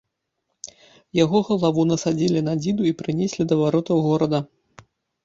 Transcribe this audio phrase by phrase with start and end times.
[1.23, 4.39] Яго галаву насадзілі на дзіду і прынеслі да варотаў горада.